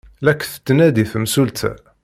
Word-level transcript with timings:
La 0.25 0.33
k-tettnadi 0.39 1.05
temsulta. 1.11 1.71